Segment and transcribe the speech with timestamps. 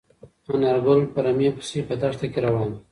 [0.53, 2.75] انارګل د رمې پسې په دښته کې روان و.